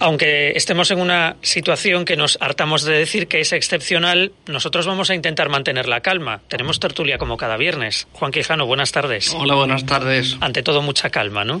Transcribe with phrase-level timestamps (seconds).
[0.00, 5.10] Aunque estemos en una situación que nos hartamos de decir que es excepcional, nosotros vamos
[5.10, 6.40] a intentar mantener la calma.
[6.48, 8.08] Tenemos tertulia como cada viernes.
[8.12, 9.32] Juan Quijano, buenas tardes.
[9.34, 10.38] Hola, buenas tardes.
[10.40, 11.60] Ante todo, mucha calma, ¿no?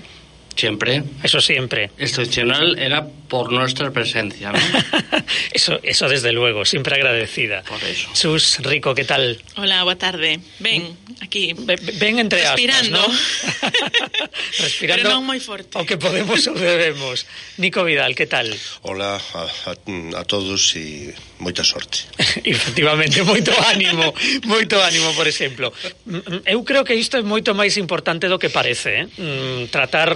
[0.60, 1.02] Siempre.
[1.22, 1.90] Eso siempre.
[1.96, 4.58] Excepcional era por nuestra presencia, ¿no?
[5.52, 7.62] eso, eso desde luego, siempre agradecida.
[7.62, 8.10] Por eso.
[8.12, 9.42] Sus, Rico, ¿qué tal?
[9.56, 10.38] Hola, boa tarde.
[10.58, 11.54] Ben, aquí.
[11.54, 13.00] Ven entre Respirando.
[13.00, 14.28] aspas, ¿no?
[14.58, 15.02] Respirando.
[15.02, 15.80] Pero non moi forte.
[15.80, 17.24] O que podemos ou debemos.
[17.56, 18.52] Nico Vidal, ¿qué tal?
[18.84, 22.04] Hola a, a, a todos e moita sorte.
[22.44, 24.12] Efectivamente, moito ánimo,
[24.44, 25.72] moito ánimo, por exemplo.
[26.04, 29.06] Mm, mm, eu creo que isto é moito máis importante do que parece, eh?
[29.08, 30.14] Mm, tratar,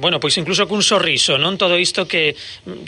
[0.00, 2.34] bueno, pois incluso cun sorriso, non todo isto que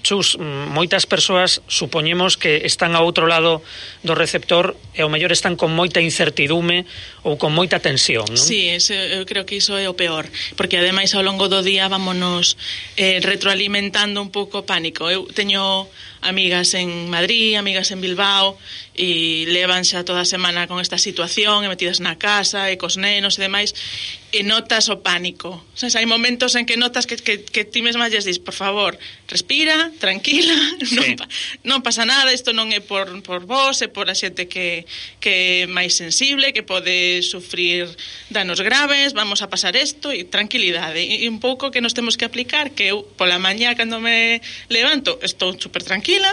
[0.01, 3.61] chus moitas persoas supoñemos que están ao outro lado
[4.01, 6.89] do receptor e ao mellor están con moita incertidume
[7.23, 8.41] ou con moita tensión, non?
[8.41, 10.25] Sí, ese, eu creo que iso é o peor,
[10.57, 12.57] porque ademais ao longo do día vámonos
[12.97, 15.13] eh, retroalimentando un pouco o pánico.
[15.13, 15.85] Eu teño
[16.21, 18.59] amigas en Madrid, amigas en Bilbao
[18.99, 22.99] e levan xa toda a semana con esta situación e metidas na casa e cos
[22.99, 23.71] nenos e demais
[24.29, 25.65] e notas o pánico.
[25.73, 28.53] O sea, hai momentos en que notas que, que, que ti mesma lles dis, por
[28.53, 28.93] favor,
[29.25, 30.53] respira, tranquila,
[30.85, 30.99] sí.
[30.99, 31.09] non,
[31.65, 34.85] non pasa nada, isto non é por, por vos, é por a xente que,
[35.17, 37.89] que é máis sensible, que pode sufrir
[38.29, 41.01] danos graves, vamos a pasar isto, e tranquilidade.
[41.01, 44.45] E, e un pouco que nos temos que aplicar, que eu pola mañá cando me
[44.69, 46.29] levanto estou super tranquila,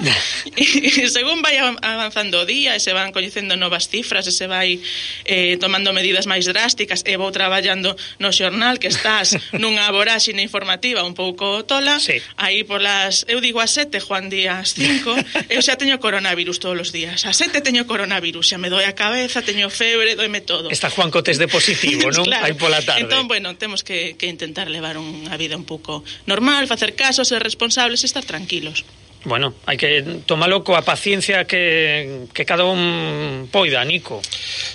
[0.52, 4.34] e, e según vai avanzando o día, día e se van coñecendo novas cifras e
[4.34, 4.80] se vai
[5.28, 7.92] eh, tomando medidas máis drásticas e vou traballando
[8.24, 12.24] no xornal que estás nunha voráxine informativa un pouco tola sí.
[12.40, 15.12] aí polas, eu digo a sete Juan Díaz 5,
[15.54, 18.96] eu xa teño coronavirus todos os días, a sete teño coronavirus xa me doi a
[18.96, 22.24] cabeza, teño febre, doime todo Está Juan Cotes de positivo, non?
[22.30, 22.48] claro.
[22.48, 26.64] Aí pola tarde Entón, bueno, temos que, que intentar levar unha vida un pouco normal,
[26.72, 28.88] facer caso, ser responsables e estar tranquilos
[29.26, 34.22] Bueno, hai que tomalo coa paciencia que, que cada un poida, Nico.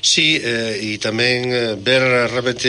[0.03, 2.66] Sí, eh, e tamén eh, ver realmente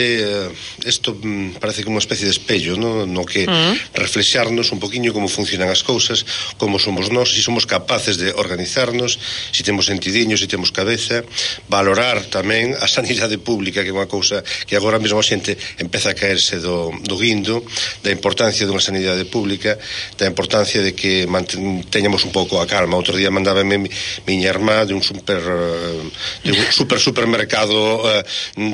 [0.86, 3.74] isto eh, mm, parece como unha especie de espello, no, no que uh -huh.
[3.98, 6.22] reflexarnos un poquinho como funcionan as cousas,
[6.62, 9.18] como somos nós, se si somos capaces de organizarnos,
[9.50, 11.26] se si temos sentidiño, se si temos cabeza,
[11.66, 16.14] valorar tamén a sanidade pública, que é unha cousa que agora mesmo a xente empeza
[16.14, 17.66] a caerse do, do guindo,
[18.06, 19.82] da importancia dunha sanidade pública,
[20.22, 23.00] da importancia de que manten teñamos un pouco a calma.
[23.00, 23.90] Outro día mandábame mi,
[24.28, 26.04] miña irmá de un super eh,
[26.44, 28.24] de un super supermercado eh,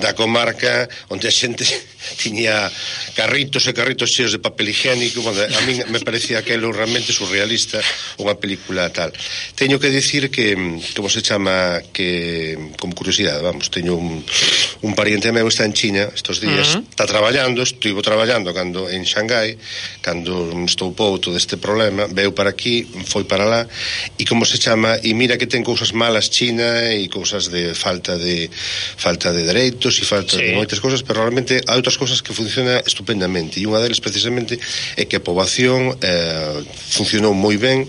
[0.02, 1.66] da comarca onde a xente
[2.22, 2.72] tiña
[3.14, 7.82] carritos e carritos cheos de papel higiénico, bueno, a min me parecía aquilo realmente surrealista,
[8.22, 9.12] unha película tal.
[9.54, 10.56] Teño que dicir que
[10.96, 14.24] como se chama que como curiosidade, vamos, teño un,
[14.82, 16.90] un pariente meu está en China estos días, uh -huh.
[16.90, 19.58] está traballando, estivo traballando cando en Xangai,
[20.02, 23.68] cando estoupou todo este problema, veu para aquí foi para lá.
[24.18, 28.18] E como se chama e mira que ten cousas malas China e cousas de falta
[28.18, 28.50] de
[28.98, 30.44] falta de dereitos e falta sí.
[30.44, 33.60] de moitas cousas, pero realmente hai outras cousas que funciona estupendamente.
[33.60, 34.60] E unha deles precisamente
[34.96, 37.88] é que a poboación eh, funcionou moi ben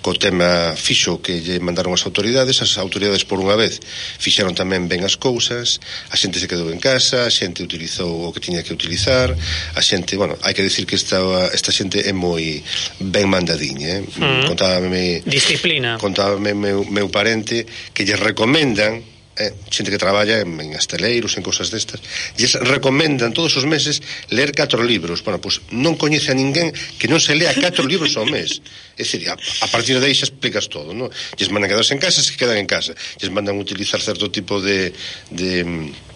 [0.00, 3.80] co tema fixo que lle mandaron as autoridades, as autoridades por unha vez
[4.18, 8.32] fixeron tamén ben as cousas, a xente se quedou en casa, a xente utilizou o
[8.32, 11.20] que tiña que utilizar, a xente, bueno, hai que decir que esta,
[11.52, 12.64] esta xente é moi
[12.98, 14.02] ben mandadiña, eh?
[14.04, 14.48] Mm.
[14.48, 15.20] Contábame...
[15.28, 16.00] Disciplina.
[16.00, 21.42] Contábame meu, meu parente que lle recomendan eh, xente que traballa en, en esteleiros, en
[21.42, 22.04] cosas destas,
[22.36, 25.24] lles recomendan todos os meses ler catro libros.
[25.24, 26.68] Bueno, pois pues, non coñece a ninguén
[27.00, 28.60] que non se lea catro libros ao mes.
[29.00, 29.34] É dicir, a,
[29.64, 31.08] a partir de aí xa explicas todo, non?
[31.40, 32.92] Lles mandan quedarse en casa, se quedan en casa.
[33.16, 34.92] Lles mandan utilizar certo tipo de,
[35.32, 36.09] de mm,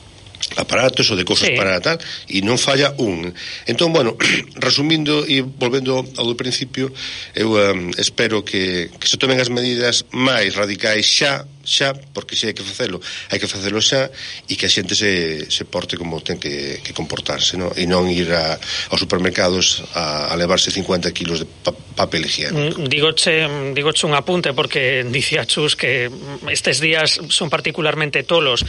[0.56, 1.56] aparatos ou de cousas sí.
[1.56, 1.98] para tal
[2.28, 3.32] e non falla un.
[3.66, 4.16] Entón, bueno,
[4.59, 6.92] resumindo e volvendo ao do principio,
[7.34, 12.47] eu um, espero que, que se tomen as medidas máis radicais xa xa, porque se
[12.47, 13.00] hai que facelo,
[13.32, 14.12] hai que facelo xa
[14.47, 17.72] e que a xente se, se porte como ten que, que comportarse, no?
[17.75, 18.60] e non ir a,
[18.93, 22.84] aos supermercados a, a levarse 50 kilos de pa, papel higiénico.
[22.84, 28.23] Mm, digoche, mm, digoche un apunte porque dicía Chus que mm, estes días son particularmente
[28.23, 28.62] tolos,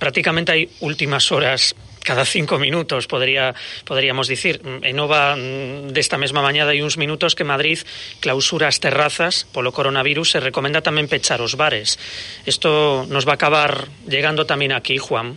[0.00, 1.74] prácticamente hai últimas horas
[2.08, 3.54] cada cinco minutos, podría,
[3.84, 4.64] podríamos dicir.
[4.64, 7.84] En nova desta mesma mañada hai uns minutos que Madrid
[8.24, 12.00] clausura as terrazas polo coronavirus e recomenda tamén pechar os bares.
[12.48, 15.36] Isto nos va a acabar llegando tamén aquí, Juan.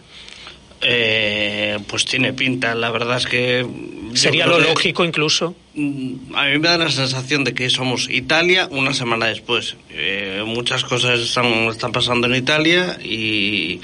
[0.84, 3.66] Eh, pues tiene pinta, la verdad es que...
[4.14, 5.56] Sería lo que, lógico incluso.
[5.74, 9.76] Mm, a mí me da la sensación de que somos Italia una semana después.
[9.92, 13.80] Eh, muchas cosas están, están pasando en Italia y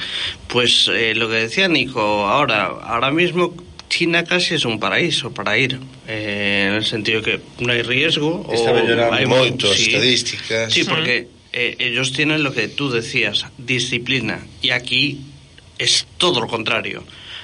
[0.47, 3.53] pues eh, lo que decía Nico, ahora, ahora mismo
[3.89, 8.47] China casi es un paraíso para ir, eh, en el sentido que no hay riesgo.
[8.51, 9.25] Está o hay
[9.75, 9.91] sí.
[9.91, 10.73] estadísticas.
[10.73, 15.19] Sí, porque eh, ellos tienen lo que tú decías, disciplina, y aquí
[15.77, 17.03] es todo lo contrario.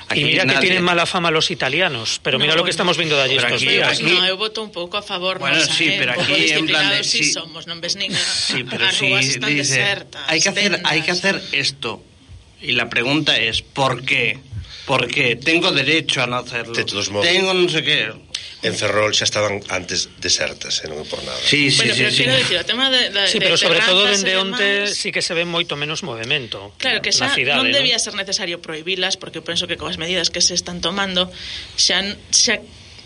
[0.09, 2.97] Aquí y mira que tienen mala fama los italianos, pero mira No, lo que estamos
[2.97, 3.99] viendo de allí pero estos aquí- días.
[3.99, 5.95] aquí- No, eu voto un pouco a favor Bueno, sí, eh?
[5.97, 7.31] pero aquí en plan de- disciplinados sí sí.
[7.33, 10.71] somos, non ves nin a, Sí, pero sí rúas están dice, desertas, hay que hacer,
[10.83, 12.03] hay que hacer esto.
[12.61, 14.39] Y la pregunta es, ¿por qué?
[14.85, 16.75] porque tengo derecho a non hacerlo.
[16.75, 17.99] De todos modos, tengo non sei que.
[18.63, 21.35] En Ferrol xa estaban antes desertas, eh, non por nada.
[21.43, 22.55] Sí, sí, bueno, sí, pero sí, quero sí.
[22.55, 24.95] o tema de, de Sí, pero sobre todo dende onte demás...
[24.95, 26.71] sí que se ve moito menos movemento.
[26.79, 28.03] Claro que xa cidade, non debía ¿no?
[28.03, 31.27] ser necesario prohibilas porque penso que coas medidas que se están tomando
[31.75, 31.99] xa
[32.31, 32.63] xa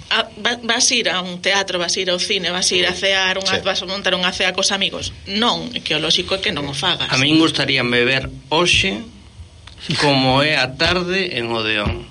[0.09, 0.30] a,
[0.62, 3.65] vas ir a un teatro, vas ir ao cine, vas ir a cear, unha, sí.
[3.65, 5.09] vas a montar unha cea cos amigos.
[5.25, 7.09] Non, que o lóxico é que non o fagas.
[7.09, 9.17] A min gustaríame ver hoxe
[10.01, 12.07] como é a tarde en Odeón.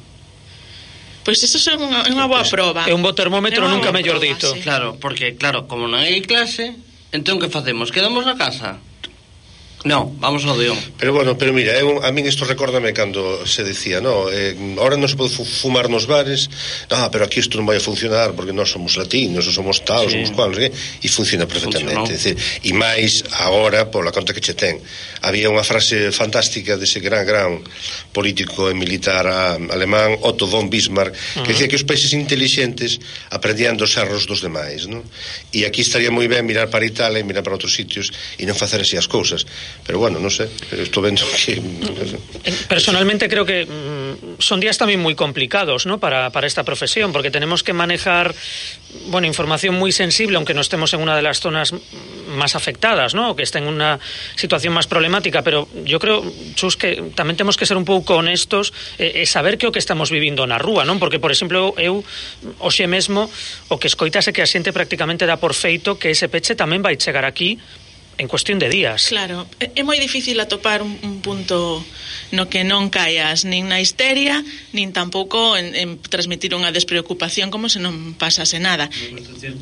[1.27, 2.87] Pois iso é unha, unha boa proba.
[2.87, 4.47] É un bo termómetro nunca mellor dito.
[4.55, 4.63] Sí.
[4.63, 6.79] Claro, porque claro, como non hai clase,
[7.11, 7.91] entón que facemos?
[7.91, 8.79] Quedamos na casa?
[9.87, 10.75] No, vamos ao Odeón.
[10.99, 14.99] Pero bueno, pero mira, eu, a min isto recórdame cando se decía, no, eh, ahora
[14.99, 16.51] non se pode fumar nos bares,
[16.91, 20.19] ah, pero aquí isto non vai a funcionar porque nós somos latinos, somos tal, sí.
[20.19, 22.19] somos cual, non sei, e funciona perfectamente.
[22.19, 22.35] Decir,
[22.67, 24.83] e máis agora, pola conta que che ten.
[25.23, 27.63] Había unha frase fantástica dese gran, gran
[28.11, 31.47] político e militar ah, alemán, Otto von Bismarck, que uh -huh.
[31.47, 32.99] decía que os países intelixentes
[33.31, 35.07] aprendían dos erros dos demais, non?
[35.55, 38.59] E aquí estaría moi ben mirar para Italia e mirar para outros sitios e non
[38.59, 39.47] facer así as cousas
[39.85, 41.61] Pero bueno, estou vendo que...
[42.69, 45.99] Personalmente creo que mm, son días también muy complicados ¿no?
[45.99, 48.35] para, para esta profesión, porque tenemos que manejar
[49.09, 51.75] bueno, información muy sensible, aunque no estemos en una de las zonas
[52.29, 53.31] más afectadas, ¿no?
[53.31, 53.99] o que esté en una
[54.35, 56.25] situación más problemática, pero yo creo,
[56.55, 59.81] Chus, que tamén temos que ser un pouco honestos e, e saber que o que
[59.81, 60.99] estamos vivindo na rúa, non?
[60.99, 62.03] Porque, por exemplo, eu
[62.59, 63.31] hoxe mesmo
[63.71, 66.99] o que escoitase que a xente prácticamente dá por feito que ese peche tamén vai
[66.99, 67.59] chegar aquí
[68.19, 69.09] en cuestión de días.
[69.13, 71.85] Claro, é moi difícil atopar un, un punto
[72.33, 74.41] no que non caías nin na histeria,
[74.73, 78.89] nin tampouco en, en transmitir unha despreocupación como se non pasase nada.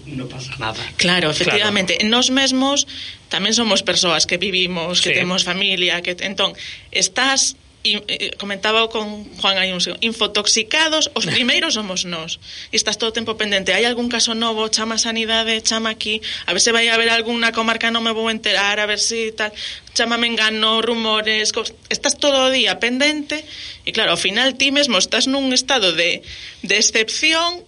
[0.06, 0.78] Non pasa nada.
[0.94, 2.14] Claro, efectivamente, claro.
[2.14, 2.86] nós mesmos
[3.26, 5.18] tamén somos persoas que vivimos, que sí.
[5.18, 6.54] temos familia, que entón
[6.94, 12.40] estás in, eh, comentaba con Juan hai un segundo, infotoxicados, os primeiros somos nós.
[12.72, 15.92] E estás todo o tempo pendente, hai algún caso novo, chama a sanidade, eh, chama
[15.92, 19.31] aquí, a ver se vai haber alguna comarca, non me vou enterar, a ver se
[19.36, 19.52] tal,
[19.92, 21.76] chamame engano, rumores, cos...
[21.92, 23.44] estás todo o día pendente,
[23.84, 26.25] e claro, ao final ti mesmo estás nun estado de,
[26.64, 27.62] de excepción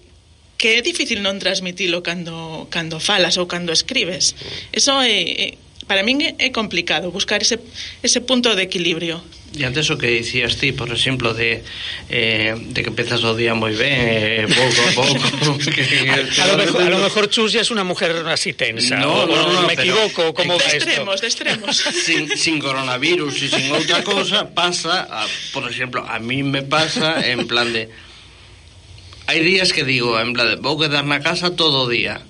[0.57, 4.33] que é difícil non transmitilo cando, cando falas ou cando escribes.
[4.73, 7.63] Eso é, é para min é complicado buscar ese,
[8.03, 9.23] ese punto de equilibrio.
[9.57, 11.63] E antes o que dicías ti, por exemplo, de,
[12.11, 15.17] eh, de que empezas o día moi ben, eh, pouco a pouco...
[15.73, 15.81] que,
[16.43, 19.53] a, lo mejor, a lo mejor Chus es una mujer así tensa, no, o, no,
[19.53, 21.73] no, me pero, equivoco, como de extremos, de extremos.
[21.79, 25.25] sin, sin coronavirus e sin outra cosa, pasa, a,
[25.55, 27.89] por exemplo, a mí me pasa en plan de...
[29.27, 32.21] Hai días que digo, en plan de, vou quedar na casa todo o día,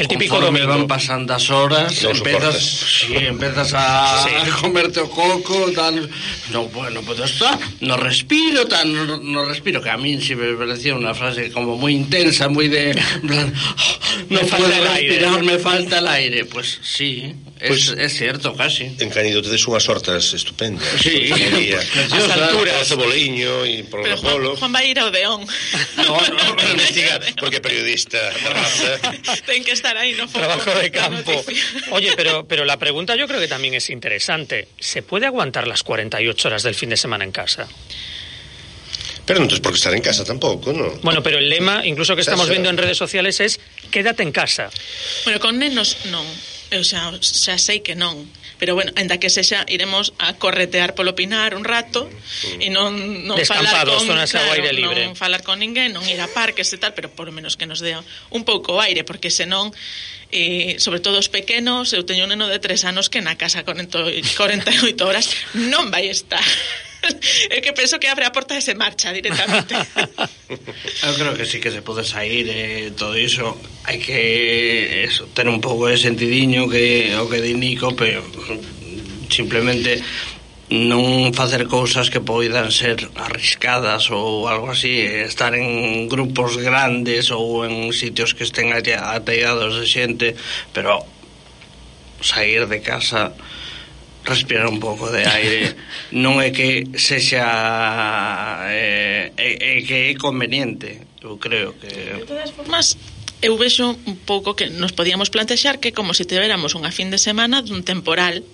[0.00, 0.78] El típico Conforme domingo.
[0.78, 2.62] van pasando as horas, empezas, soportas.
[2.64, 4.50] sí, empezas a Sí.
[4.60, 6.08] comerte o coco, tal,
[6.50, 10.54] no, bueno, pues está, no respiro, tal, no, no respiro, que a mí sí me
[10.56, 12.94] parecía una frase como muy intensa, muy de,
[13.26, 13.52] plan,
[14.30, 15.26] no Me falta puedo el aire.
[15.42, 18.84] me falta el aire, pues sí, es, Pues- es cierto, casi.
[18.98, 20.88] En Canido tedes unhas hortas estupendas.
[21.02, 21.10] Sí.
[21.60, 21.76] Día.
[21.92, 22.30] Preciosas.
[22.40, 22.72] alturas.
[22.72, 24.16] Polo ceboliño e Pero
[24.56, 25.44] Juan, vai ir ao Deón.
[26.00, 28.16] No, no, Para investigar, porque periodista.
[29.44, 31.32] Ten que estar no Trabajo de campo.
[31.92, 34.68] Oye, pero, pero la pregunta yo creo que también es interesante.
[34.78, 37.68] ¿Se puede aguantar las 48 horas del fin de semana en casa?
[39.30, 40.90] Pero non tens por que estar en casa tampouco, non?
[41.06, 43.62] Bueno, pero el lema, incluso que estamos viendo en redes sociales, es
[43.94, 44.74] quédate en casa.
[45.22, 46.26] Bueno, con nenos non.
[46.70, 48.26] eu xa, xa sei que non
[48.60, 52.04] pero bueno, ainda que sexa iremos a corretear polo Pinar un rato
[52.60, 52.92] e non,
[53.24, 55.08] non falar con zonas claro, aire libre.
[55.08, 57.80] non falar con ninguén non ir a parques e tal, pero por menos que nos
[57.80, 59.72] dea un pouco aire, porque senón
[60.30, 63.64] eh, sobre todo os pequenos eu teño un neno de tres anos que na casa
[63.64, 64.36] 48
[65.08, 66.44] horas non vai estar
[67.54, 69.74] é que penso que abre a porta e se marcha directamente.
[71.06, 73.56] Eu creo que sí que se pode sair e eh, todo iso.
[73.86, 78.20] Hai que eso, ter un pouco de sentidiño que o que di Nico, pero
[79.30, 80.02] simplemente
[80.70, 87.66] non facer cousas que poidan ser arriscadas ou algo así, estar en grupos grandes ou
[87.66, 90.28] en sitios que estén ateados de xente,
[90.70, 91.02] pero
[92.22, 93.34] sair de casa
[94.30, 95.74] respirar un pouco de aire
[96.14, 97.42] non é que sexa
[98.70, 102.94] eh, é, é que é conveniente eu creo que de todas formas
[103.42, 107.18] eu vexo un pouco que nos podíamos plantexar que como se tivéramos unha fin de
[107.18, 108.46] semana dun temporal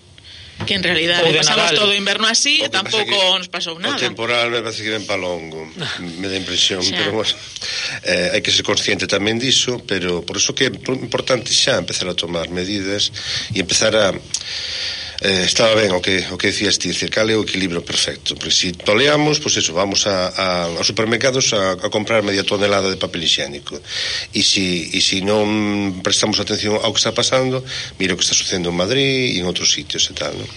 [0.65, 1.77] que en realidad de pasamos Nadal.
[1.77, 3.97] todo o inverno así e tampouco que, nos pasou nada.
[3.97, 5.69] O temporal me parece que ven para longo,
[6.21, 6.97] me da impresión, xa.
[6.97, 7.35] pero bueno,
[8.09, 12.09] eh, hai que ser consciente tamén diso, pero por iso que é importante xa empezar
[12.09, 13.13] a tomar medidas
[13.53, 14.17] e empezar a
[15.21, 18.37] eh, estaba ben o que o que decías ti, decir, cal é o equilibrio perfecto.
[18.37, 20.47] Porque se si toleamos, pois pues eso, vamos a, a
[20.77, 23.81] aos supermercados a, a comprar media tonelada de papel higiénico.
[24.35, 27.65] E se si, e si non prestamos atención ao que está pasando,
[27.97, 30.49] mira o que está sucedendo en Madrid e en outros sitios e tal, non?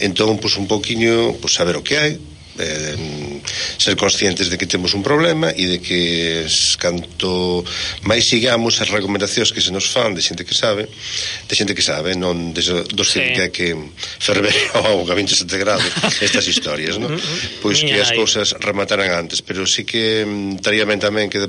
[0.00, 2.16] Entón, pois pues, un poquiño, pois pues, saber o que hai,
[2.60, 3.40] eh,
[3.80, 6.44] ser conscientes de que temos un problema e de que
[6.76, 7.64] canto
[8.04, 11.82] máis sigamos as recomendacións que se nos fan de xente que sabe, de xente que
[11.82, 12.60] sabe, non de,
[12.92, 13.24] dos sí.
[13.32, 13.72] que hai que
[14.20, 15.88] ferver o auga 27 grados
[16.26, 17.16] estas historias, non?
[17.16, 21.32] Mm, mm, pois mm, que as cousas remataran antes, pero sí que estaría ben tamén
[21.32, 21.40] que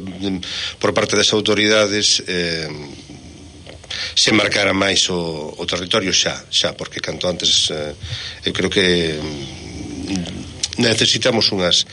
[0.80, 2.72] por parte das autoridades eh,
[4.16, 7.94] se marcara máis o, o territorio xa, xa, porque canto antes eh,
[8.48, 11.88] eu creo que mm, necesitamos unhas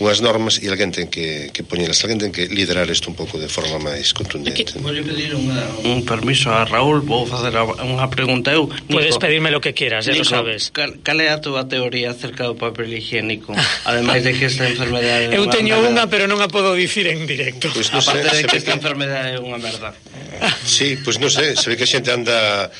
[0.00, 3.36] unhas normas e alguén ten que, que poñelas, alguén ten que liderar isto un pouco
[3.36, 4.64] de forma máis contundente.
[4.64, 4.80] Que...
[4.80, 8.72] vou pedir unha, un permiso a Raúl, vou facer unha pregunta eu.
[8.88, 10.72] Nico, pedirme lo que quieras, Nico, ya lo sabes.
[10.72, 13.52] Cal, cal é a túa teoría acerca do papel higiénico?
[13.88, 15.36] Ademais de que esta enfermedade...
[15.36, 17.68] eu teño unha, pero non a podo dicir en directo.
[17.68, 19.92] Pois pues no Aparte de que esta enfermedade é unha merda.
[20.64, 22.72] Sí, pois pues non sei, sé, se ve que a xente anda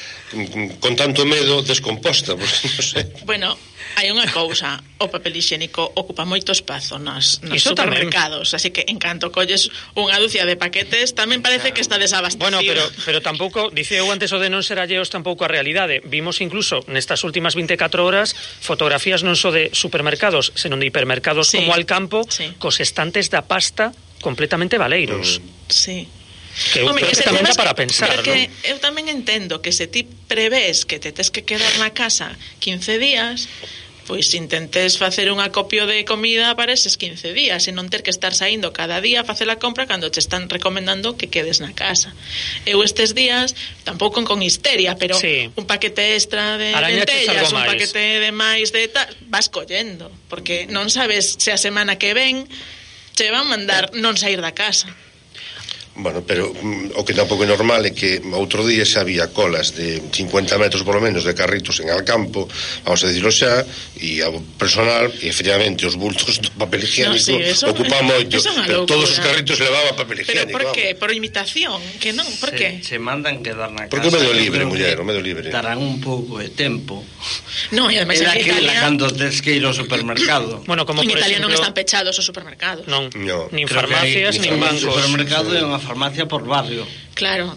[0.81, 3.05] con tanto medo descomposta, pois pues, non sei.
[3.05, 3.29] Sé.
[3.29, 3.61] Bueno,
[3.99, 8.59] Hai unha cousa, o papel higiénico ocupa moito espazo nas, nos Iso supermercados, tamén.
[8.59, 11.75] así que en canto colles unha dúcia de paquetes, tamén parece claro.
[11.75, 12.47] que está desabastecido.
[12.47, 16.01] Bueno, pero, pero tampouco, dice eu antes o de non ser alleos tampouco a realidade.
[16.07, 21.59] Vimos incluso nestas últimas 24 horas fotografías non só de supermercados, senón de hipermercados sí.
[21.59, 22.55] como al campo, sí.
[22.61, 25.41] cos estantes da pasta completamente valeiros.
[25.41, 25.71] Mm.
[25.71, 25.99] Sí.
[26.73, 28.67] Que eu Home, creo que, que tamén dá para pensar, que non?
[28.67, 32.99] Eu tamén entendo que se ti prevés que te tes que quedar na casa 15
[32.99, 33.47] días,
[34.11, 38.11] pois intentes facer un acopio de comida para eses 15 días e non ter que
[38.11, 41.71] estar saindo cada día a facer a compra cando te están recomendando que quedes na
[41.71, 42.11] casa.
[42.67, 43.55] Eu estes días
[43.87, 45.55] tampouco con histeria, pero sí.
[45.55, 47.71] un paquete extra de Araña lentellas, un máis.
[47.71, 52.51] paquete de máis de tal, vas collendo, porque non sabes se a semana que ven
[53.15, 54.03] che van mandar eh.
[54.03, 54.91] non sair da casa.
[55.97, 59.75] Bueno, pero mm, o que tampouco é normal é que outro día xa había colas
[59.75, 62.47] de 50 metros polo menos de carritos en Alcampo,
[62.87, 63.67] vamos a dicirlo xa,
[63.99, 67.75] e ao personal, e efectivamente os bultos do papel higiénico no, sí, eso,
[68.07, 70.47] moito, eso pero todos os carritos levaba papel higiénico.
[70.47, 70.95] Pero por que?
[70.95, 72.79] Por imitación, que non, por que?
[72.87, 73.93] Se, se mandan quedar na casa.
[73.93, 75.51] Porque o medio libre, muller, o medio libre.
[75.51, 77.03] Darán un pouco de tempo.
[77.75, 78.79] No, e ademais en Italia...
[78.79, 80.63] cando tes que ir ao supermercado.
[80.71, 81.51] bueno, como en Italia exemplo...
[81.51, 82.87] non están pechados os supermercados.
[82.87, 83.51] Non, no.
[83.51, 84.87] nin farmacias, nin bancos.
[84.87, 86.87] O supermercado é unha farmacia por barrio.
[87.15, 87.57] Claro.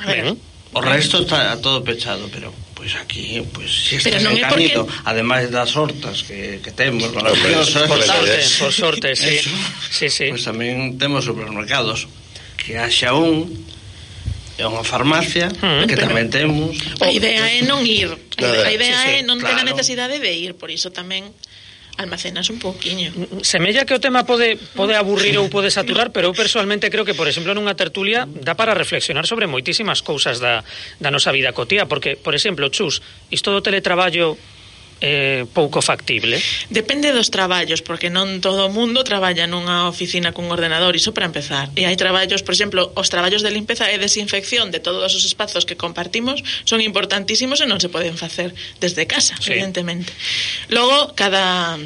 [0.00, 0.24] A ver.
[0.24, 0.38] Ben,
[0.74, 4.74] o resto está todo pechado, pero pois aquí, pois si está en é porque...
[5.06, 9.38] ademais das hortas que, que temos maravillosas, por, sorte, por sorte, sí.
[9.38, 9.50] Eso,
[9.90, 10.26] sí, sí.
[10.34, 12.10] Pois tamén temos supermercados
[12.58, 13.46] que haxa un
[14.58, 16.74] é unha farmacia mm, que pero, tamén temos.
[17.02, 18.10] A idea é non ir.
[18.10, 19.62] A idea, a idea sí, sí, é non claro.
[19.62, 21.30] ter a necesidade de ir, por iso tamén
[21.96, 23.12] almacenas un pouquiño.
[23.14, 26.90] Mm, mm, semella que o tema pode pode aburrir ou pode saturar, pero eu persoalmente
[26.90, 30.62] creo que, por exemplo, nunha tertulia dá para reflexionar sobre moitísimas cousas da,
[30.98, 34.34] da nosa vida cotía, porque, por exemplo, Chus, isto do teletraballo
[35.00, 36.38] eh, pouco factible?
[36.70, 41.26] Depende dos traballos, porque non todo o mundo traballa nunha oficina cun ordenador, iso para
[41.26, 41.72] empezar.
[41.74, 45.66] E hai traballos, por exemplo, os traballos de limpeza e desinfección de todos os espazos
[45.66, 49.54] que compartimos son importantísimos e non se poden facer desde casa, sí.
[49.54, 50.12] evidentemente.
[50.70, 51.78] Logo, cada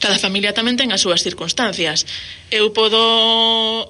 [0.00, 2.08] cada familia tamén ten as súas circunstancias
[2.50, 2.98] eu podo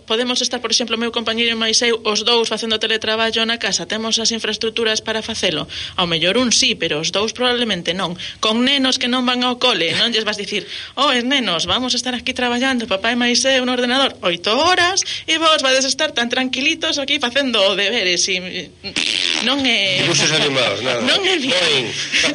[0.06, 3.88] podemos estar, por exemplo, o meu compañeiro máis eu os dous facendo teletraballo na casa,
[3.88, 5.64] temos as infraestructuras para facelo.
[5.96, 8.16] Ao mellor un sí, pero os dous probablemente non.
[8.44, 10.68] Con nenos que non van ao cole, non lles vas dicir,
[11.00, 14.52] "Oh, es nenos, vamos a estar aquí traballando, papá e máis eu no ordenador oito
[14.52, 20.30] horas e vos vades estar tan tranquilitos aquí facendo deberes e mm, non é dibuxos
[20.36, 21.00] animados, nada.
[21.00, 21.88] Non é viable.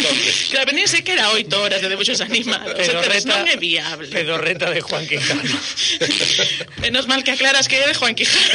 [0.54, 4.10] claro, nin sequera oito horas de dibuxos animados, pero entonces, reta, non é viable.
[4.10, 5.46] Pedorreta de Juan Quintana.
[6.82, 8.46] Menos mal que aclaras que de Juan Quijano.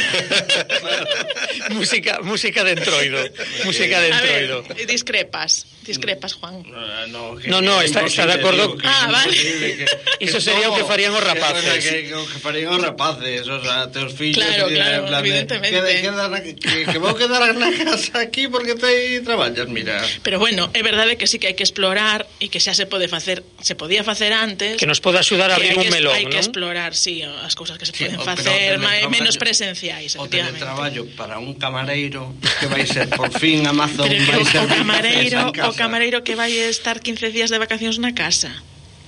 [1.71, 3.19] música, música de entroido.
[3.65, 4.85] Música de A ver, entroido.
[4.87, 5.65] discrepas.
[5.81, 6.61] Discrepas, Juan.
[7.09, 8.67] No, que No, no, está- está de acordo.
[8.67, 9.33] digo, que Ah, vale.
[9.35, 9.85] imposible que-
[10.25, 11.57] Iso sería o que farían os Que, rapaces.
[11.57, 15.05] o sea, que, que, que farían os rapaces, o sea, teus fillos Claro, claro, en
[15.09, 15.77] plan de, evidentemente.
[15.81, 16.53] Queda, queda na, que,
[16.85, 20.05] que vou quedar na casa aquí porque te traballas, mira.
[20.21, 23.09] Pero bueno, é verdade que sí que hai que explorar e que xa se pode
[23.09, 24.77] facer, se podía facer antes.
[24.77, 26.45] Que nos pode axudar a que abrir hai un que, melón, hai que non?
[26.45, 31.35] explorar, sí, as cousas que se poden sí, facer máis menos presenciais, O teletraballo para
[31.35, 32.31] un camareiro
[32.63, 36.51] que vai ser por fin Amazon pero, vai ser o camareiro, o camareiro que vai
[36.71, 38.55] estar 15 días de vacacións na casa.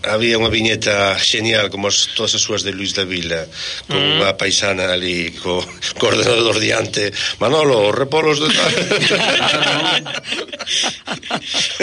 [0.03, 3.48] Había unha viñeta genial como as, todas as súas de Luis da Vila
[3.88, 4.19] con Mm.
[4.19, 5.63] unha paisana ali co,
[6.00, 8.51] co ordenador diante Manolo, os repolos de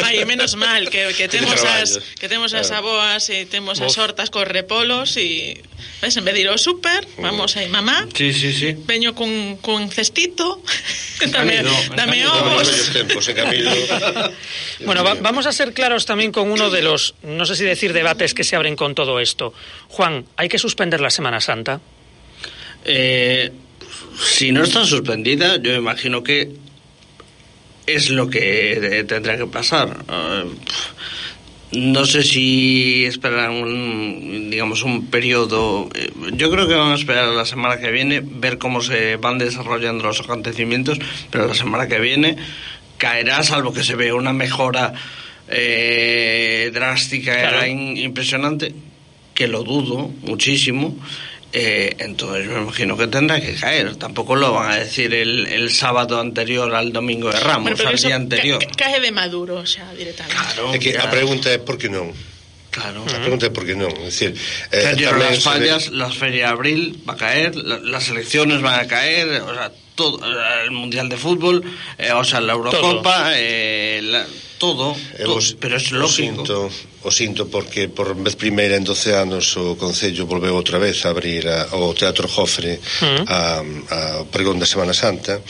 [0.05, 4.29] Ai, menos mal que, que temos as que temos as aboas e temos as hortas
[4.31, 5.57] cos repolos e
[6.01, 8.77] ves, en vez de ir ao súper, vamos aí, mamá, Sí, sí, sí.
[8.89, 10.61] veño cun, cun cestito,
[11.33, 11.61] dame,
[11.97, 12.69] dame ovos.
[12.69, 13.71] Aquellos tempos, en Camilo
[14.89, 17.93] Bueno, va- vamos a ser claros también con uno de los, no sé si decir
[18.11, 19.53] debates que se abren con todo esto.
[19.89, 21.81] Juan, ¿hay que suspender la Semana Santa?
[22.85, 23.53] Eh,
[24.21, 26.51] si no está suspendida, yo imagino que
[27.87, 29.97] es lo que eh, tendrá que pasar.
[30.09, 30.45] Eh,
[31.73, 35.89] no sé si esperan un, digamos, un periodo.
[35.95, 39.39] eh, Yo creo que van a esperar la semana que viene, ver cómo se van
[39.39, 40.99] desarrollando los acontecimientos,
[41.31, 42.37] pero la semana que viene
[42.99, 44.95] caerá, salvo que se vea una mejora
[45.51, 47.67] eh, drástica, Claro.
[47.67, 48.75] in- impresionante,
[49.35, 50.97] que lo dudo muchísimo.
[51.53, 53.97] eh, entonces me imagino que tendrá que caer.
[53.97, 57.95] Tampoco lo van a decir el, el sábado anterior al domingo de Ramos, Bueno, al
[57.97, 58.61] eso día anterior.
[58.65, 60.37] ca- cae de maduro xa directamente.
[60.39, 62.15] Claro, É que a ya, pregunta é por que non
[62.71, 63.03] claro.
[63.03, 64.31] A pregunta é por que non É dicir,
[64.71, 68.87] eh, las fallas, las ferias de abril va a caer, la- las elecciones van a
[68.87, 71.67] caer, o sea, todo, el mundial de fútbol,
[71.99, 74.23] eh, o sea, la Eurocopa, eh, la-
[74.61, 76.45] todo, Eu todo, os- pero es o lógico.
[76.45, 76.69] sinto,
[77.01, 81.17] o sinto porque por vez primeira en 12 anos o Concello volveu outra vez a
[81.17, 83.25] abrir a, o Teatro Jofre Mm.
[83.25, 83.99] a, a
[84.29, 85.41] pregón da Semana Santa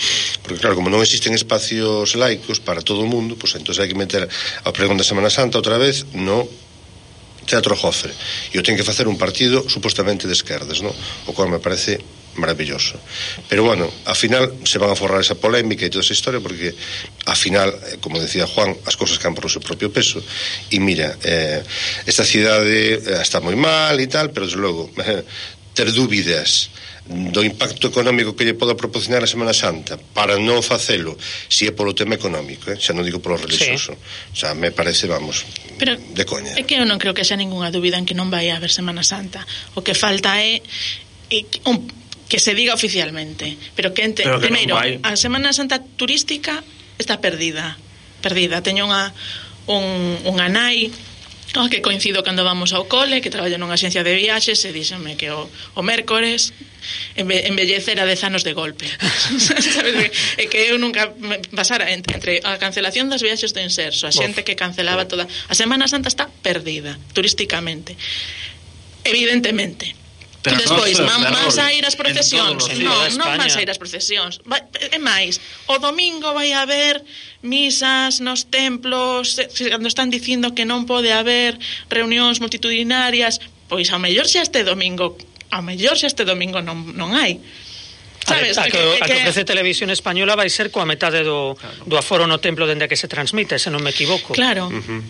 [0.47, 3.99] porque claro, como non existen espacios laicos para todo o mundo, pois entón hai que
[3.99, 4.31] meter
[4.63, 6.47] ao pregón da Semana Santa outra vez no
[7.51, 8.15] Teatro Jofre
[8.55, 10.95] e o ten que facer un partido supostamente de esquerdas no?
[11.27, 11.99] o cual me parece
[12.37, 12.99] maravilloso.
[13.49, 16.75] Pero bueno, a final se van a forrar esa polémica e toda esa historia porque
[17.27, 20.23] a final, eh, como decía Juan, as cousas caen por o seu propio peso.
[20.71, 21.63] E mira, eh,
[22.07, 24.91] esta cidade eh, está moi mal e tal, pero desde logo,
[25.75, 26.71] ter dúbidas
[27.11, 31.19] do impacto económico que lle poda proporcionar a Semana Santa para non facelo
[31.51, 32.79] se é polo tema económico, eh?
[32.79, 33.99] xa non digo polo religioso.
[34.31, 34.47] Sí.
[34.47, 35.43] Xa me parece, vamos,
[35.75, 36.55] Pero de coña.
[36.55, 38.71] É que eu non creo que xa ningunha dúbida en que non vai a haber
[38.71, 39.43] Semana Santa.
[39.75, 40.63] O que falta é,
[41.35, 41.91] é un
[42.31, 45.03] que se diga oficialmente, pero que ente, pero que primeiro, vai...
[45.03, 46.63] a Semana Santa turística
[46.97, 47.77] está perdida,
[48.23, 48.63] perdida.
[48.63, 49.11] Teño unha
[49.67, 49.85] un,
[50.25, 50.95] unha nai
[51.59, 55.19] Oh, que coincido cando vamos ao cole que traballo nunha axencia de viaxes e díxeme
[55.19, 56.55] que o, o mércores
[57.19, 58.87] embe, embellecer dez anos de golpe
[59.75, 64.07] sabes e que eu nunca me pasara entre, entre a cancelación das viaxes do inserso
[64.07, 67.99] a xente que cancelaba toda a Semana Santa está perdida turísticamente.
[69.03, 69.99] Evidentemente.
[70.43, 72.65] Pero Despois, non, van máis a ir as procesións.
[72.81, 74.41] Non, non van a ir as procesións.
[74.49, 75.37] Vai, é máis,
[75.69, 77.05] o domingo vai haber
[77.45, 79.37] misas nos templos,
[79.69, 81.61] cando están dicindo que non pode haber
[81.93, 83.37] reunións multitudinarias,
[83.69, 85.21] pois ao mellor xa este domingo,
[85.53, 87.37] ao mellor xa este domingo non, non hai.
[88.25, 91.85] Sabes, a, que, a que ofrece Televisión Española vai ser coa metade do, claro.
[91.85, 94.33] do aforo no templo dende que se transmite, se non me equivoco.
[94.33, 94.73] Claro.
[94.73, 95.01] Uh -huh.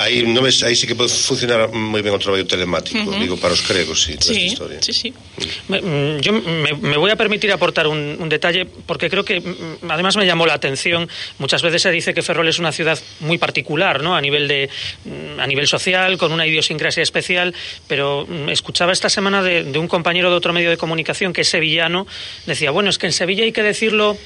[0.00, 3.52] Aí non ves, aí sí que pode funcionar moi ben o traballo telemático, digo para
[3.52, 4.78] os gregos, sí, toda esta Sí, historia.
[4.80, 5.08] sí, sí.
[5.68, 9.40] Me- mm, Yo me, me voy a permitir aportar un, un detalle porque creo que
[9.40, 11.08] mm, además me llamó la atención.
[11.38, 14.16] Muchas veces se dice que Ferrol es una ciudad muy particular, ¿no?
[14.16, 14.68] A nivel de
[15.04, 17.54] mm, a nivel social, con una idiosincrasia especial.
[17.86, 21.42] Pero mm, escuchaba esta semana de, de un compañero de otro medio de comunicación que
[21.42, 22.06] es sevillano.
[22.46, 24.16] Decía, bueno, es que en Sevilla hay que decirlo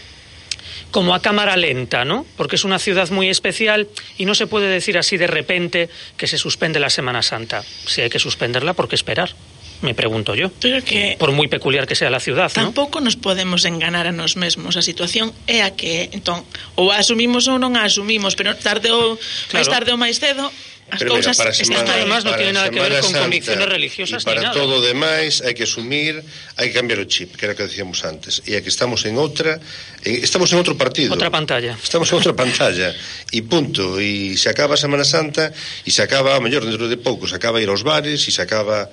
[0.95, 2.25] como a cámara lenta, ¿no?
[2.37, 6.29] Porque es una ciudad muy especial y no se puede decir así de repente que
[6.29, 7.65] se suspende la Semana Santa.
[7.85, 9.35] Si hay que suspenderla, ¿por qué esperar?
[9.83, 10.53] Me pregunto yo.
[10.61, 12.63] Pero que Por muy peculiar que sea la ciudad, ¿no?
[12.71, 14.79] Tampouco nos podemos enganar a nos mesmos.
[14.79, 16.15] A situación é a que é.
[16.15, 16.47] Entón,
[16.79, 19.55] ou a asumimos ou non a asumimos, pero tarde ou Claro.
[19.59, 20.47] máis tarde ou máis cedo
[20.90, 21.92] as Pero mira, para semana.
[21.92, 24.55] Además, no para tiene nada que ver con Santa convicciones religiosas para ni nada.
[24.55, 26.20] todo demais hai que asumir,
[26.61, 28.44] hai que cambiar o chip, que era que decíamos antes.
[28.44, 29.57] E é que estamos en outra,
[30.05, 31.16] en, estamos en outro partido.
[31.16, 31.75] Otra pantalla.
[31.81, 32.92] Estamos en outra pantalla.
[33.33, 33.97] E punto.
[33.97, 35.51] E se acaba a Semana Santa
[35.85, 38.42] e se acaba, a mellor dentro de pouco, se acaba ir aos bares e se
[38.44, 38.88] acaba...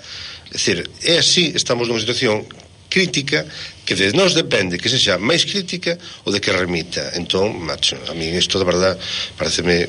[0.51, 2.43] É dicir, é así, estamos nunha situación
[2.91, 3.47] crítica
[3.87, 5.95] que de nós depende que sexa máis crítica
[6.27, 7.15] ou de que remita.
[7.15, 8.93] Entón, macho, a mí isto de verdad
[9.39, 9.87] pareceme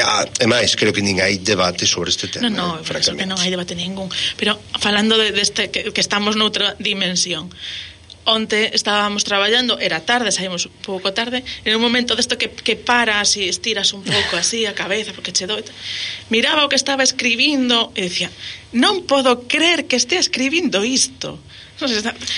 [0.00, 2.46] ah, e máis, creo que nin hai debate sobre este tema.
[2.46, 3.26] Non, non, eh, francamente.
[3.26, 7.50] que non hai debate ningún, pero falando de deste que, que estamos noutra dimensión.
[8.24, 12.72] Onte estábamos traballando, era tarde, saímos un pouco tarde, en un momento desto que, que
[12.72, 15.60] paras e estiras un pouco así a cabeza porque che doi,
[16.32, 18.32] miraba o que estaba escribindo e decía,
[18.72, 21.36] non podo creer que estea escribindo isto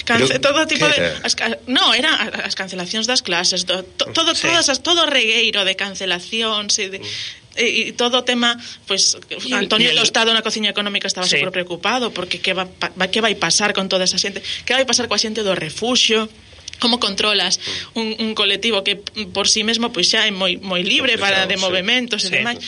[0.04, 1.20] Cance, todo tipo de era?
[1.22, 4.48] as, no, eran as cancelacións das clases, do, to, mm, todo sí.
[4.48, 7.60] todas as todo regueiro de cancelacións e de mm.
[7.60, 8.56] e, e todo o tema,
[8.88, 10.00] pois pues, Antonio el, el...
[10.00, 11.36] Tostado na cociña económica estaba sí.
[11.36, 14.40] super preocupado porque que va, va que vai pasar con toda esa xente?
[14.64, 16.32] Que vai pasar coa xente do refuxio?
[16.78, 17.60] como controlas
[17.94, 18.96] un, un colectivo que
[19.32, 22.28] por sí mesmo pois xa é moi moi libre para de movimentos sí.
[22.28, 22.60] e demais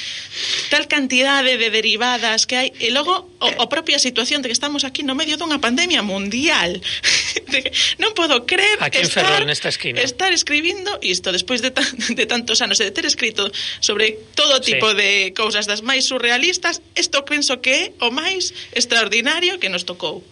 [0.73, 3.63] tal cantidade de derivadas que hai e logo o, eh.
[3.63, 6.81] o propia situación de que estamos aquí no medio dunha pandemia mundial
[7.53, 10.01] de que non podo creer aquí estar, Ferrol, nesta esquina.
[10.01, 13.53] estar escribindo isto despois de, tan, de tantos anos e de ter escrito
[13.85, 14.97] sobre todo tipo sí.
[14.97, 20.25] de cousas das máis surrealistas isto penso que é o máis extraordinario que nos tocou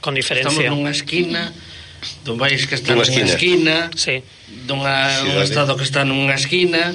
[0.00, 1.75] con diferencia estamos nunha esquina mm
[2.24, 4.22] dun país que está nunha esquina, esquina sí.
[4.66, 6.94] dunha, un estado que está nunha esquina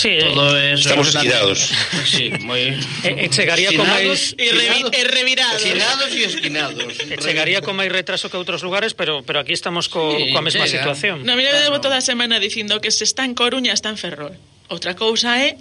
[0.00, 1.70] Sí, eh, todo eso estamos esquinados.
[2.08, 2.72] Sí, moi
[3.04, 5.60] e, e chegaría con máis e, revi, e revirados.
[5.60, 6.80] Esquinados e esquinados.
[7.12, 10.40] E chegaría con máis retraso que outros lugares, pero pero aquí estamos co, sí, coa
[10.40, 10.80] mesma chega.
[10.80, 11.20] situación.
[11.28, 11.68] No, mira, claro.
[11.68, 14.32] devo toda a semana dicindo que se está en Coruña, está en Ferrol.
[14.72, 15.60] Outra cousa é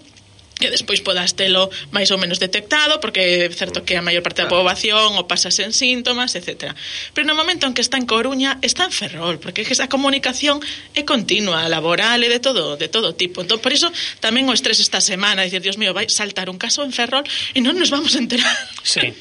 [0.60, 4.44] que despois podas telo máis ou menos detectado, porque é certo que a maior parte
[4.44, 6.76] da poboación o pasas en síntomas, etc.
[7.16, 10.60] Pero no momento en que está en Coruña, está en Ferrol, porque esa comunicación
[10.94, 13.42] é continua, laboral e de todo, de todo tipo.
[13.42, 13.88] Entón, por iso
[14.20, 17.24] tamén o estrés esta semana, dicir, Dios mío, vai saltar un caso en Ferrol
[17.56, 18.52] e non nos vamos a enterar.
[18.84, 19.16] Sí.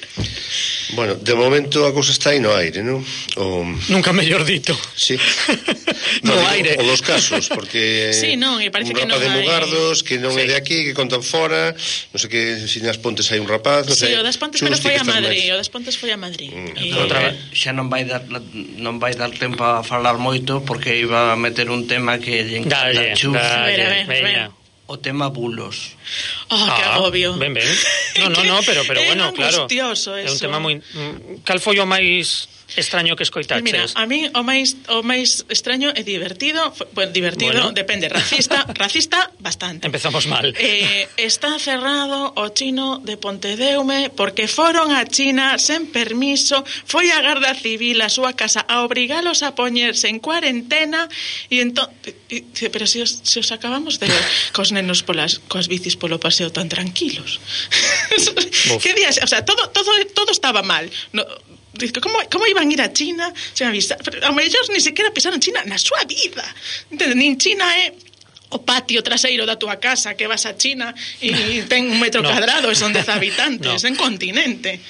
[0.98, 2.98] bueno, de momento a cousa está aí no aire, non?
[3.38, 3.62] O...
[3.94, 4.74] Nunca mellor dito.
[4.98, 5.14] Sí.
[6.27, 6.72] no, no digo, aire.
[6.81, 8.11] O dos casos, porque...
[8.11, 9.22] Sí, non, e parece que non hai...
[9.22, 10.42] De Mugardos, que non sí.
[10.42, 13.85] é de aquí, que contan fora, non sei que, se nas Pontes hai un rapaz,
[13.85, 14.17] non sei.
[14.17, 16.49] Sí, o das Pontes, pero foi a Madrid, o das Pontes foi a Madrid.
[16.49, 16.73] Mm.
[16.81, 16.97] E...
[16.97, 18.25] Outra, eh, xa non vai dar
[18.81, 22.64] non vai dar tempo a falar moito porque iba a meter un tema que lle
[22.64, 23.37] encanta dalle, Chus.
[23.37, 24.09] A ver, a ver.
[24.09, 26.01] A ver o tema bulos.
[26.49, 27.37] Oh, ah, que ah, agobio.
[27.37, 27.69] Ben, ben.
[28.19, 29.69] No, no, no, pero pero bueno, claro.
[29.69, 33.65] É un tema moi mm, Cal foi o máis extraño que escoitaches?
[33.65, 36.61] Mira, a min o máis o máis extraño é divertido,
[36.93, 37.73] bueno, divertido, bueno.
[37.73, 39.87] depende, racista, racista bastante.
[39.87, 40.53] Empezamos mal.
[40.59, 47.25] Eh, está cerrado o chino de Pontedeume porque foron a China sen permiso, foi a
[47.25, 51.09] Garda Civil a súa casa a obrigalos a poñerse en cuarentena
[51.49, 51.89] e entón
[52.29, 54.25] e, pero se os, se os acabamos de ver
[54.57, 57.41] cos nenos polas coas bicis polo paseo tan tranquilos.
[58.83, 60.91] que días, o sea, todo todo todo estaba mal.
[61.17, 61.25] No,
[61.79, 63.99] Dico, como, como iban a ir a China sen avisar?
[64.03, 66.43] Pero, a mellor ni sequera pisaron China na súa vida.
[66.91, 67.14] Entende?
[67.14, 67.95] Nin China é
[68.51, 72.33] o patio traseiro da tua casa que vas a China e ten un metro no.
[72.33, 73.88] cuadrado e son dez habitantes, no.
[73.88, 74.81] en continente.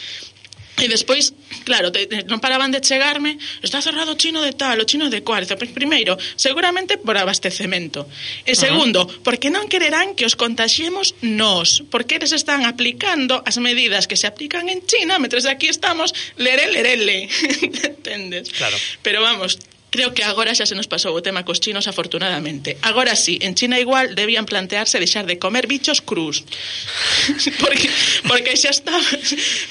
[0.78, 1.34] E despois,
[1.66, 5.10] claro, te, te, non paraban de chegarme Está cerrado o chino de tal, o chino
[5.10, 8.06] de cual Primeiro, seguramente por abastecemento.
[8.46, 11.82] E segundo, porque non quererán que os contagiemos nós.
[11.90, 16.70] Porque eles están aplicando as medidas que se aplican en China mentres aquí estamos, leré,
[16.70, 17.28] lerele
[17.90, 18.50] Entendes?
[18.50, 18.76] Claro.
[19.02, 19.58] Pero vamos,
[19.90, 22.76] Creo que agora xa se nos pasou o tema cos chinos afortunadamente.
[22.84, 26.44] Agora sí, en China igual debían plantearse deixar de comer bichos crus.
[27.62, 27.88] porque,
[28.28, 28.92] porque xa está,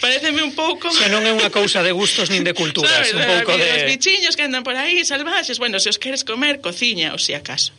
[0.01, 0.89] pareceme un pouco...
[0.89, 3.69] Xa non é unha cousa de gustos nin de culturas, Sabes, un pouco de...
[3.69, 7.37] Os bichiños que andan por aí, salvaxes, bueno, se os queres comer, cociña, ou si
[7.37, 7.69] acaso.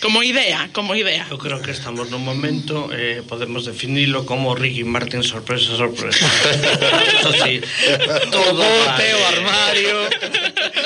[0.00, 1.26] Como idea, como idea.
[1.26, 6.22] Eu creo que estamos nun momento eh, podemos definilo como Ricky Martin sorpresa, sorpresa.
[7.18, 7.58] Esto sí,
[8.30, 9.14] todo bote, vale.
[9.18, 9.96] o armario,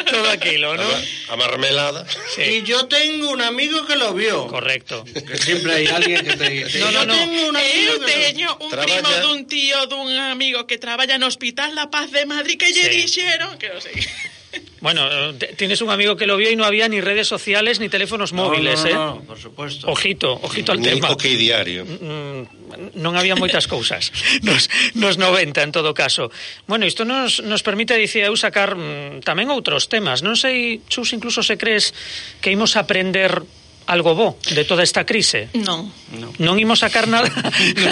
[0.09, 0.89] todo aquilo, ¿no?
[1.29, 2.09] A marmelada.
[2.41, 4.49] Y yo tengo un amigo que lo vio.
[4.49, 5.05] correcto.
[5.05, 7.15] Que siempre hay alguén que te dice, No, no, yo no.
[7.15, 11.29] tengo un amigo Eu teño un Traballa- primo dun tío dun amigo que traballa no
[11.29, 13.05] Hospital da Paz de Madrid que lle Sí.
[13.05, 13.93] dixeron que non sei.
[14.83, 17.89] Bueno, eh, tienes un amigo que lo vio y no había ni redes sociales ni
[17.89, 18.95] teléfonos No, móviles, no, ¿eh?
[18.95, 19.87] no, por supuesto.
[19.87, 21.11] Ojito, ojito al Ni tema.
[21.15, 21.87] ok diario.
[21.87, 24.09] Mm, non había moitas cousas
[24.49, 24.67] nos,
[24.97, 26.33] nos 90 en todo caso
[26.65, 31.13] bueno, isto nos, nos permite dicía eu sacar mm, tamén outros temas non sei, Chus,
[31.13, 31.93] incluso se crees
[32.41, 33.45] que imos aprender
[33.87, 35.49] algo bo de toda esta crise?
[35.55, 35.91] Non.
[36.13, 37.29] Non, non imos sacar nada.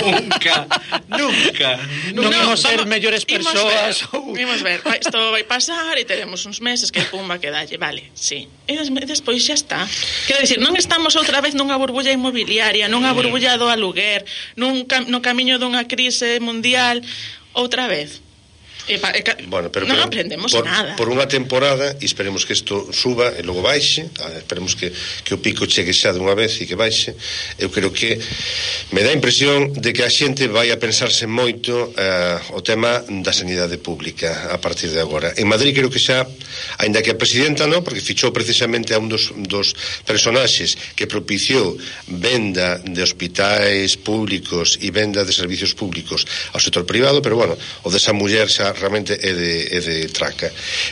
[0.05, 0.68] nunca,
[1.09, 1.81] nunca.
[2.12, 4.05] Non, non imos ser vamos, mellores persoas.
[4.05, 4.37] Imos ver, ou...
[4.37, 4.79] imos ver.
[5.00, 7.76] Isto vai pasar e teremos uns meses que pumba que dalle.
[7.81, 8.46] Vale, sí.
[8.68, 9.81] E des, despois xa está.
[10.29, 14.22] Quero dicir, non estamos outra vez nunha burbulla inmobiliaria, nunha burbulla do aluguer,
[14.55, 17.03] nun, no camiño dunha crise mundial,
[17.53, 18.22] outra vez.
[18.90, 19.38] E pa, e ca...
[19.46, 20.98] Bueno, pero, non pero, aprendemos por, nada.
[20.98, 24.90] Por unha temporada, e esperemos que isto suba e logo baixe, esperemos que,
[25.22, 27.14] que o pico chegue xa dunha vez e que baixe,
[27.55, 28.18] eu creo que
[28.90, 33.31] me dá impresión de que a xente vai a pensarse moito eh, o tema da
[33.31, 35.31] sanidade pública a partir de agora.
[35.38, 36.26] En Madrid creo que xa,
[36.83, 39.70] aínda que a presidenta non, porque fichou precisamente a un dos, dos
[40.03, 41.79] personaxes que propiciou
[42.11, 47.55] venda de hospitais públicos e venda de servicios públicos ao sector privado, pero bueno,
[47.87, 50.49] o desa muller xa realmente é de, é de traca.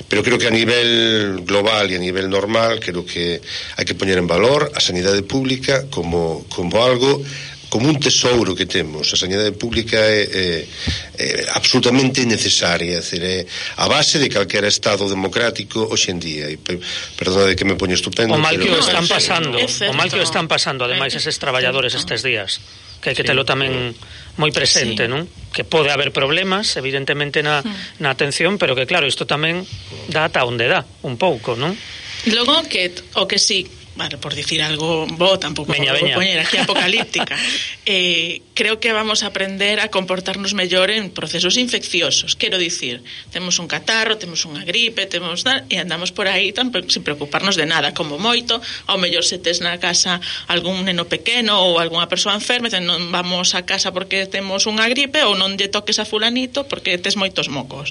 [0.08, 3.40] Pero creo que a nivel global e a nivel normal, creo que
[3.80, 7.24] hai que poñer en valor a sanidade pública como, como algo
[7.68, 9.12] como un tesouro que temos.
[9.12, 10.68] A sanidade pública é, é,
[11.20, 13.44] é absolutamente necesaria, é, decir, é
[13.76, 16.48] a base de calquera estado democrático hoxe en día.
[16.48, 16.56] E,
[17.16, 18.34] perdona de que me poño estupendo.
[18.34, 21.36] O mal que o están pasando, o mal que o están pasando, ademais, eh, eses
[21.36, 22.60] traballadores estes días
[22.98, 25.10] que hai que sí, telo tamén eh, moi presente, sí.
[25.10, 25.26] non?
[25.54, 27.62] Que pode haber problemas, evidentemente, na,
[28.02, 29.66] na atención, pero que, claro, isto tamén
[30.10, 31.74] dá ata onde dá, un pouco, non?
[32.26, 36.14] Logo, que o que sí, vale, por dicir algo bo, tampouco veña, vou veña.
[36.14, 37.34] poñer aquí apocalíptica.
[37.84, 42.38] eh, creo que vamos a aprender a comportarnos mellor en procesos infecciosos.
[42.38, 43.02] Quero dicir,
[43.34, 47.58] temos un catarro, temos unha gripe, temos da, e andamos por aí tan sin preocuparnos
[47.58, 52.06] de nada, como moito, ao mellor se tes na casa algún neno pequeno ou algunha
[52.06, 55.98] persoa enferma, ten, non vamos a casa porque temos unha gripe ou non lle toques
[55.98, 57.90] a fulanito porque tes moitos mocos.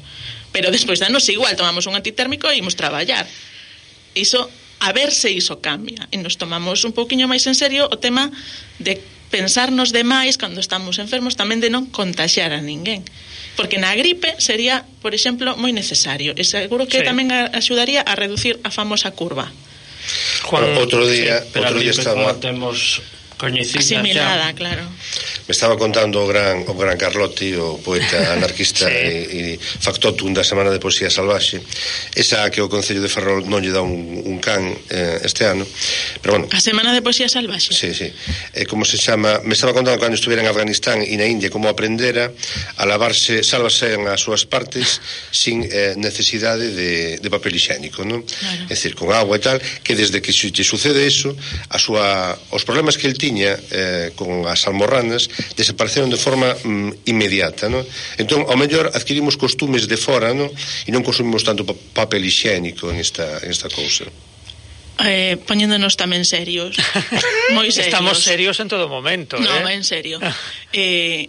[0.56, 3.28] Pero despois danos igual, tomamos un antitérmico e imos traballar
[4.18, 4.50] iso
[4.80, 6.06] a ver se iso cambia.
[6.14, 8.30] E nos tomamos un pouquiño máis en serio o tema
[8.78, 13.04] de pensarnos demais cando estamos enfermos tamén de non contaxiar a ninguén.
[13.58, 16.38] Porque na gripe sería, por exemplo, moi necesario.
[16.38, 17.08] E seguro que sí.
[17.08, 19.50] tamén axudaría a reducir a famosa curva.
[20.46, 23.02] Juan, outro día, sí, outro día estaba temos
[23.38, 24.54] coñecida asimilada, xa.
[24.54, 24.84] claro.
[25.48, 28.94] Me estaba contando o gran o gran Carlotti, o poeta anarquista sí.
[28.94, 31.64] e, e factotum da Semana de Poesía Salvaxe,
[32.18, 35.64] esa que o Concello de Ferrol non lle dá un, un can eh, este ano.
[36.20, 36.52] Pero bueno.
[36.52, 37.72] A Semana de Poesía Salvaxe.
[37.72, 38.12] Sí, sí.
[38.52, 41.70] Eh, como se chama, me estaba contando cando estuviera en Afganistán e na India como
[41.72, 42.34] aprendera
[42.76, 45.00] a lavarse, salvase en as súas partes
[45.32, 48.26] sin eh, necesidade de, de papel higiénico, non?
[48.26, 48.68] Claro.
[48.68, 51.32] É dicir, con agua e tal, que desde que lle sucede eso,
[51.72, 55.28] a súa os problemas que el tiña Fatiña eh, con as almorranas
[55.60, 57.84] desapareceron de forma mm, inmediata no?
[58.16, 60.48] entón ao mellor adquirimos costumes de fora no?
[60.48, 64.08] e non consumimos tanto papel higiénico en esta, en esta cousa
[64.98, 66.80] Eh, poñéndonos tamén serios
[67.54, 69.76] moi serios estamos serios en todo momento no, eh?
[69.76, 70.24] en serio
[70.72, 71.28] eh,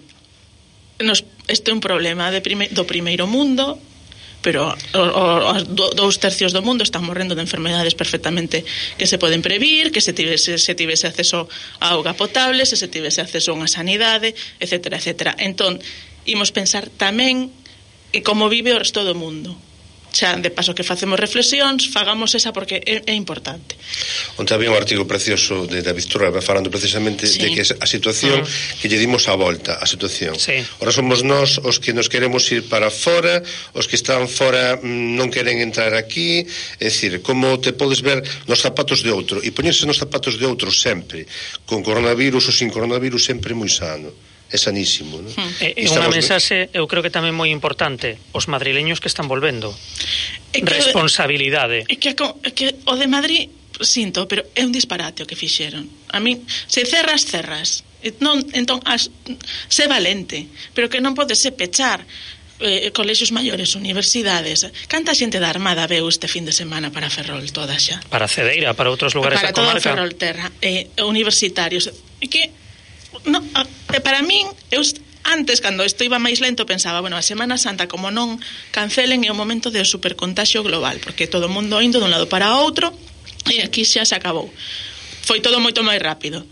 [1.02, 3.76] nos, este é un problema de prime, do primeiro mundo
[4.48, 8.64] pero os do, dous tercios do mundo están morrendo de enfermedades perfectamente
[8.96, 11.52] que se poden previr, que se tivese, se tivese acceso
[11.84, 14.96] a auga potable, se se tivese acceso a unha sanidade, etc.
[14.96, 15.37] etc.
[15.37, 15.76] Entón,
[16.24, 17.52] imos pensar tamén
[18.16, 19.52] e como vive o resto do mundo
[20.12, 23.76] xa de paso que facemos reflexións, fagamos esa porque é, é importante.
[24.36, 27.38] Onte había un artigo precioso de David Trueba falando precisamente sí.
[27.38, 28.78] de que a situación uh -huh.
[28.80, 30.34] que lle dimos a volta, a situación.
[30.38, 30.60] Sí.
[30.80, 33.42] Ora somos nós os que nos queremos ir para fora,
[33.74, 36.44] os que están fora mm, non queren entrar aquí,
[36.78, 40.44] é dicir, como te podes ver nos zapatos de outro e poñerse nos zapatos de
[40.44, 41.26] outro sempre,
[41.68, 45.20] con coronavirus ou sin coronavirus sempre moi sano é sanísimo.
[45.20, 45.32] Non?
[45.32, 45.52] Hmm.
[45.61, 49.28] Eh, é, é unha mensaxe, eu creo que tamén moi importante, os madrileños que están
[49.28, 49.76] volvendo.
[50.56, 51.84] É que, Responsabilidade.
[51.84, 53.52] É que, é que o de Madrid,
[53.84, 55.84] sinto, pero é un disparate o que fixeron.
[56.08, 57.84] A min, se cerras, cerras.
[58.24, 59.12] Non, entón, as,
[59.68, 62.00] sé valente, pero que non pode se pechar
[62.61, 64.64] eh, colexios maiores, universidades.
[64.88, 68.00] Canta xente da Armada veu este fin de semana para Ferrol toda xa?
[68.08, 69.76] Para Cedeira, para outros lugares para da comarca.
[69.76, 71.92] Para todo Ferrol Terra, eh, universitarios.
[72.18, 72.50] E que
[73.24, 73.38] no,
[73.94, 74.83] eh, para min, eu
[75.28, 78.40] antes, cando isto iba máis lento, pensaba, bueno, a Semana Santa, como non
[78.72, 82.57] cancelen, é o momento de supercontagio global, porque todo o mundo indo dun lado para
[82.57, 82.90] outro,
[83.48, 84.48] e aquí xa se acabou.
[85.28, 86.44] Foi todo moito máis rápido.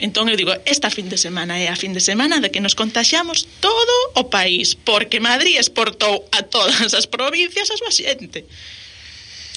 [0.00, 2.72] Entón eu digo, esta fin de semana é a fin de semana de que nos
[2.72, 8.48] contaxiamos todo o país, porque Madrid exportou a todas as provincias a súa xente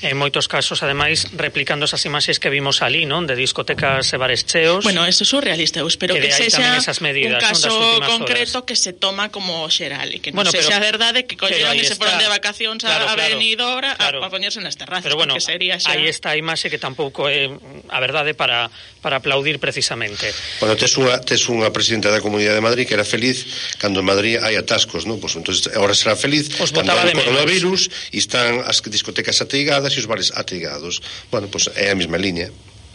[0.04, 3.24] en moitos casos, ademais, replicando esas imaxes que vimos ali, non?
[3.24, 4.84] De discotecas e bares cheos.
[4.84, 7.72] Bueno, eso é surrealista, eu espero que, que sexa esas medidas, un caso
[8.04, 8.68] concreto horas.
[8.68, 11.96] que se toma como xeral e que non bueno, sexa verdade que colleron e se
[11.96, 14.20] foron de vacacións claro, a, a claro, Benidorm claro.
[14.20, 15.96] a, a poñerse nas terrazas, pero bueno, que sería xa...
[15.96, 17.48] Aí está a imaxe que tampouco é
[17.88, 18.68] a verdade para,
[19.00, 20.36] para aplaudir precisamente.
[20.60, 23.48] Bueno, tes unha, tes unha presidenta da Comunidade de Madrid que era feliz
[23.80, 25.24] cando en Madrid hai atascos, non?
[25.24, 29.92] Pois pues, entonces agora será feliz Os cando hai coronavirus e están as discotecas ateigadas
[29.95, 31.01] e os bares ateigados
[31.32, 32.49] bueno, pois pues, é a mesma liña.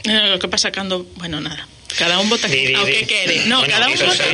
[0.05, 1.67] Eh, o que pasa cando, bueno, nada.
[1.99, 3.49] Cada un vota di, di, ao que quere.
[3.49, 4.27] No, bueno, cada un vota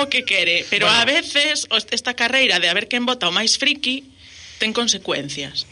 [0.00, 1.00] o que quere, pero bueno.
[1.00, 4.08] a veces esta carreira de a ver quen vota o máis friki
[4.58, 5.68] ten consecuencias.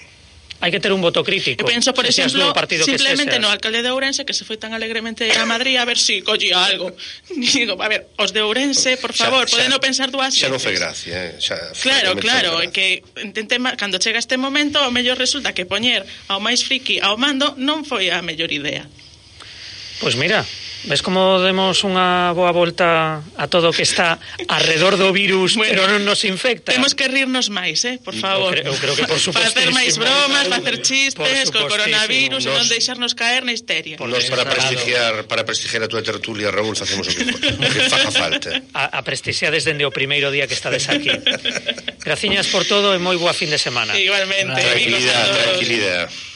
[0.60, 1.56] Hai que ter un voto crítico.
[1.56, 3.40] Eu penso, por exemplo, dun partido que simplemente sexas.
[3.40, 6.60] no alcalde de Ourense que se foi tan alegremente a Madrid a ver si collía
[6.60, 6.92] algo.
[7.32, 10.60] Digo, a ver, os de Ourense, por favor, Xa- xa- poden pensar dúas Xa non
[10.60, 10.64] veces.
[10.68, 11.32] foi gracia, eh?
[11.40, 16.04] Xa, Claro, claro, non que entente, cando chega este momento, ao mellor resulta que poñer
[16.28, 18.84] ao máis friki ao mando non foi a mellor idea.
[19.96, 20.44] Pois mira,
[20.84, 24.16] Ves como demos unha boa volta a todo o que está
[24.48, 26.72] alrededor do virus, bueno, pero non nos infecta.
[26.72, 28.56] Temos que rirnos máis, eh, por mm, favor.
[28.56, 29.20] Eu, creo, eu creo que por.
[29.40, 32.48] Facer máis bromas, facer chistes co coronavirus nos...
[32.48, 34.00] e non deixarnos caer na histeria.
[34.00, 37.80] Por nos para prestigiar, para prestigiar a túa tertulia, Raúl, facemos o que, o que
[37.92, 38.50] faja falta.
[38.72, 41.12] A, a prestixiades dende o primeiro día que estades aquí.
[42.00, 43.92] Graciñas por todo e moi boa fin de semana.
[44.00, 44.56] Igualmente.
[44.56, 46.30] Tranquilidade, tranquilidade.